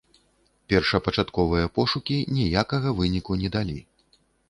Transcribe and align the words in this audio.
Першапачатковыя 0.73 1.71
пошукі 1.77 2.19
ніякага 2.41 2.97
выніку 3.01 3.41
не 3.47 3.57
далі. 3.61 3.81